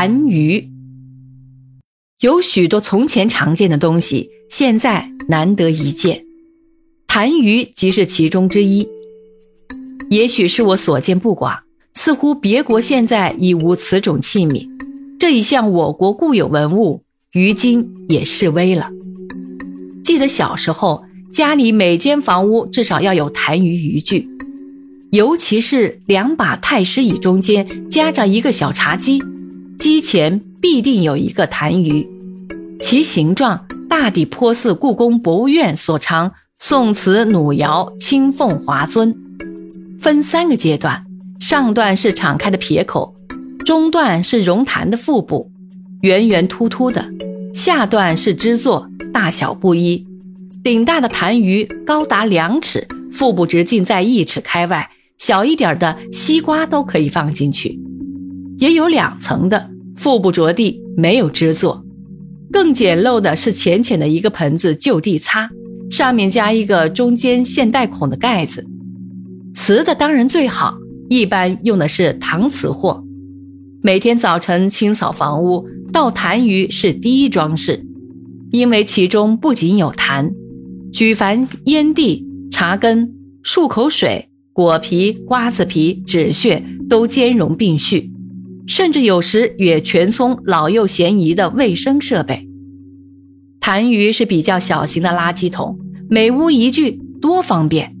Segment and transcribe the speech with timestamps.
[0.00, 0.66] 痰盂
[2.20, 6.24] 有许多从前常见的东西，现在难得一见。
[7.06, 8.88] 痰盂即是其中之一。
[10.08, 11.58] 也许是我所见不寡，
[11.92, 14.66] 似乎别国现在已无此种器皿。
[15.18, 18.88] 这一项我国固有文物，于今也式微了。
[20.02, 24.30] 记得小时候，家里每间房屋至少要有痰盂渔具，
[25.10, 29.22] 尤其是两把太师椅中间夹着一个小茶几。
[29.80, 32.06] 机前必定有一个痰盂，
[32.82, 39.16] 其形状大抵颇似故宫博物院所藏宋瓷弩窑青凤华尊。
[39.98, 41.02] 分三个阶段，
[41.40, 43.14] 上段是敞开的撇口，
[43.64, 45.50] 中段是容坛的腹部，
[46.02, 47.02] 圆圆凸凸的；
[47.54, 50.06] 下段是支座，大小不一。
[50.62, 57.80] 顶大的痰盂高达两尺，腹部直径在一尺开外，小一点的西瓜都可以放进去。
[58.60, 61.82] 也有两层的，腹部着地，没有支座。
[62.52, 65.48] 更简陋的是浅浅的一个盆子就地擦，
[65.90, 68.66] 上面加一个中间现带孔的盖子。
[69.54, 70.74] 瓷的当然最好，
[71.08, 73.02] 一般用的是搪瓷货。
[73.82, 77.82] 每天早晨清扫房屋，倒痰盂是第一装饰，
[78.52, 80.30] 因为其中不仅有痰，
[80.92, 83.10] 举凡烟蒂、茶根、
[83.42, 88.10] 漱口水、果皮、瓜子皮、纸屑都兼容并蓄。
[88.66, 92.46] 甚至有时也全充老幼咸宜的卫生设备。
[93.60, 97.94] 痰盂是比较小型的垃圾桶，每屋一具多方便。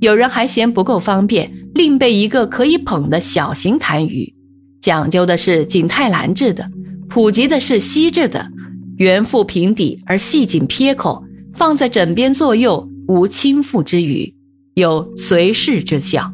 [0.00, 4.32] 有人还嫌不够方便，另备一个可以捧的小型痰盂，
[4.80, 6.70] 讲究的是景泰蓝制的，
[7.08, 8.50] 普及的是锡制的，
[8.98, 14.34] 圆腹平底而细颈撇口，放在枕边左右，无倾覆之余，
[14.74, 16.30] 有随侍之效。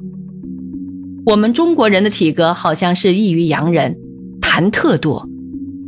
[1.27, 3.97] 我们中国人的体格好像是异于洋人，
[4.43, 5.27] 痰特多。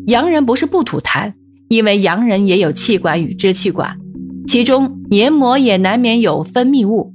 [0.06, 1.34] 洋人不是不吐痰，
[1.68, 3.98] 因为洋人也有气管与支气管，
[4.48, 7.12] 其中黏膜也难免有分泌物，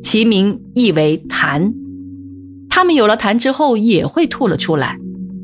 [0.00, 1.72] 其名亦为痰。
[2.68, 4.96] 他们有了痰之后也会吐了出来，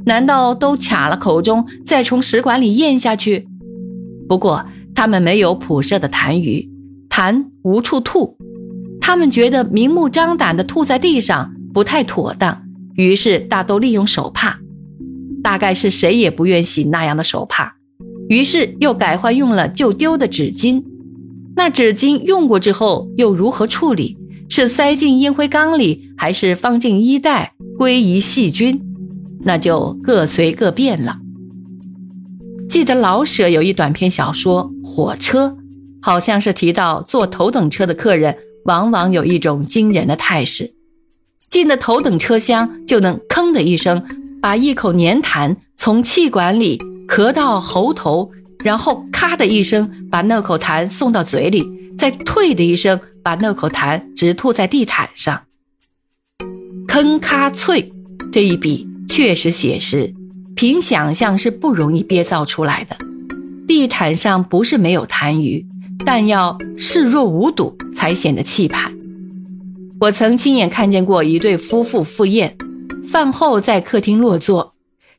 [0.07, 3.49] 难道都卡了口中再从食管里咽下去？
[4.29, 4.65] 不过
[4.95, 6.69] 他们没有普射的痰盂，
[7.11, 8.37] 痰无处吐，
[9.01, 11.53] 他们觉得明目张胆地吐在地上。
[11.73, 12.63] 不太妥当，
[12.95, 14.59] 于是大都利用手帕。
[15.43, 17.75] 大概是谁也不愿洗那样的手帕，
[18.29, 20.83] 于是又改换用了旧丢的纸巾。
[21.57, 24.17] 那纸巾用过之后又如何处理？
[24.49, 28.81] 是塞进烟灰缸里，还是放进衣袋归遗细菌？
[29.45, 31.19] 那就各随各便了。
[32.69, 35.47] 记得老舍有一短篇小说《火车》，
[36.01, 40.73] 好像是提到坐头等车的客人往往有一种惊人的态势。
[41.53, 44.03] 进了头等车厢，就能吭的一声，
[44.41, 48.31] 把一口粘痰从气管里咳到喉头，
[48.65, 51.63] 然后咔的一声，把那口痰送到嘴里，
[51.99, 55.43] 再退的一声，把那口痰直吐在地毯上。
[56.89, 57.93] 吭咔脆
[58.33, 60.15] 这一笔确实写实，
[60.57, 62.97] 凭想象是不容易憋造出来的。
[63.69, 65.67] 地毯上不是没有痰盂，
[66.07, 68.91] 但要视若无睹，才显得气派。
[70.03, 72.57] 我曾亲眼看见过一对夫妇赴宴，
[73.09, 74.75] 饭后在客厅落座。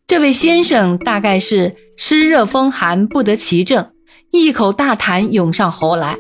[0.06, 3.88] 这位先生大概是湿热风寒不得其症，
[4.32, 6.18] 一口大痰涌上喉来，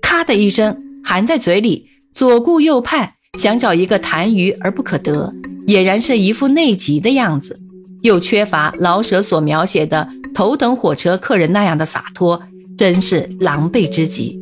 [0.00, 0.74] 咔的一声
[1.04, 5.30] 含在嘴里，左顾右盼，想找一个痰盂而不可得，
[5.66, 7.60] 俨然是一副内急的样子，
[8.00, 12.42] 又缺乏老舍所描写的头等火车客人那样的洒脱，
[12.78, 14.40] 真是狼狈之极。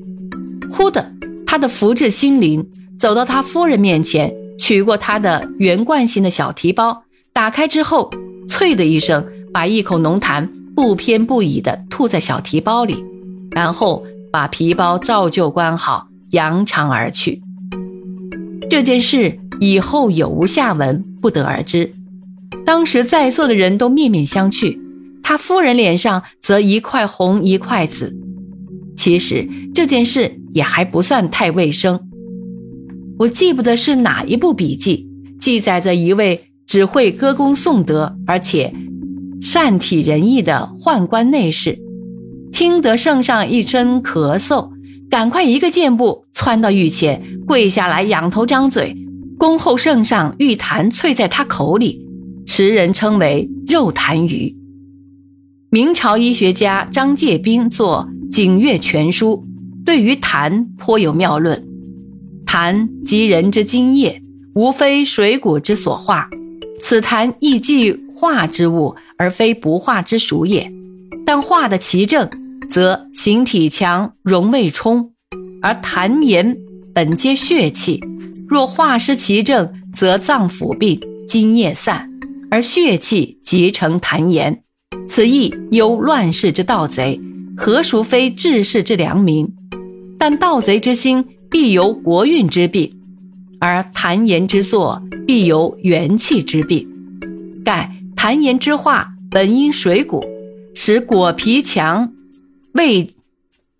[0.70, 1.12] 忽的，
[1.44, 2.64] 他的福至心灵。
[2.98, 8.10] 走到他夫人面前，取过他的圆罐形的小提包，打开之后，
[8.48, 13.04] 啐的一声，把一口浓痰不偏不倚地吐在小提包里，
[13.50, 17.42] 然后把皮包照旧关好，扬长而去。
[18.70, 21.90] 这件事以后有无下文，不得而知。
[22.64, 24.78] 当时在座的人都面面相觑，
[25.22, 28.16] 他夫人脸上则一块红一块紫。
[28.96, 32.03] 其实这件事也还不算太卫生。
[33.18, 35.08] 我记不得是哪一部笔记
[35.38, 38.74] 记载着一位只会歌功颂德，而且
[39.40, 41.78] 善体人意的宦官内侍，
[42.52, 44.70] 听得圣上一声咳嗽，
[45.08, 48.96] 赶快一个箭步窜到御前，跪下来仰头张嘴，
[49.38, 52.04] 恭候圣上玉痰啐在他口里，
[52.46, 54.56] 时人称为肉痰鱼。
[55.70, 59.44] 明朝医学家张介宾作《景岳全书》，
[59.84, 61.62] 对于痰颇有妙论。
[62.54, 64.22] 痰即人之津液，
[64.54, 66.28] 无非水谷之所化。
[66.80, 70.72] 此痰亦即化之物，而非不化之属也。
[71.26, 72.30] 但化的其正，
[72.70, 75.10] 则形体强，容未充；
[75.62, 76.56] 而痰言
[76.94, 78.00] 本皆血气，
[78.46, 82.08] 若化失其正，则脏腑病，津液散，
[82.52, 84.62] 而血气即成痰言。
[85.08, 87.20] 此亦忧乱世之盗贼，
[87.56, 89.52] 何孰非治世之良民？
[90.16, 91.24] 但盗贼之心，
[91.54, 92.90] 必由国运之病；
[93.60, 96.84] 而痰言之作，必由元气之病。
[97.64, 100.24] 盖痰言之化，本因水谷。
[100.74, 102.12] 使果皮强
[102.72, 103.08] 胃，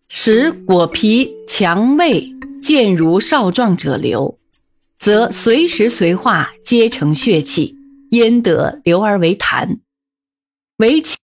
[0.09, 2.33] 使果皮强胃
[2.63, 4.39] 见如少壮者流，
[4.97, 7.75] 则随时随化皆成血气，
[8.11, 9.79] 焉得流而为痰？
[10.77, 11.17] 为其